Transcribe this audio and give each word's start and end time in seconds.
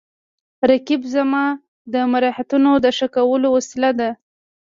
رقیب 0.71 1.01
زما 1.15 1.45
د 1.93 1.95
مهارتونو 2.11 2.71
د 2.83 2.87
ښه 2.97 3.07
کولو 3.15 3.47
وسیله 3.57 3.89
ده 3.99 4.09